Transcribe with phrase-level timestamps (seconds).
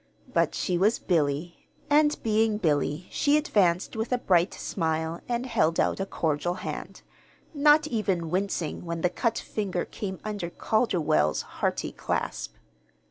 [0.33, 5.79] But she was Billy and being Billy, she advanced with a bright smile and held
[5.79, 7.03] out a cordial hand
[7.53, 12.55] not even wincing when the cut finger came under Calderwell's hearty clasp.